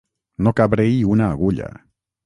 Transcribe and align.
No 0.47 0.53
cabre-hi 0.61 0.97
una 1.17 1.31
agulla. 1.37 1.73